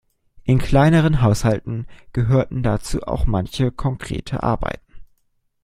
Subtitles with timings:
[0.45, 4.95] In kleineren Haushalten gehörten dazu auch manche konkrete Arbeiten.